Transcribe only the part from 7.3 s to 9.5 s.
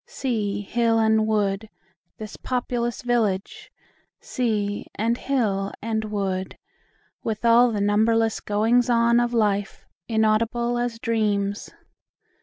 all the numberless goings on of